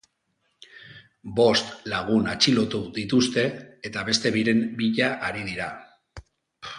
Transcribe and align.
Bost 1.39 1.67
lagun 1.91 2.31
atxilotu 2.31 2.81
dituzte 2.95 3.43
eta 3.91 4.07
beste 4.11 4.33
biren 4.39 4.65
bila 4.81 5.11
ari 5.29 5.45
dira. 5.51 5.69